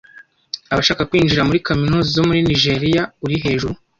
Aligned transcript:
abashaka 0.73 1.07
kwinjira 1.09 1.47
muri 1.47 1.63
kaminuza 1.67 2.09
zo 2.15 2.23
muri 2.27 2.39
Nijeriya 2.47 3.01
uri 3.25 3.35
hejuru 3.43 3.75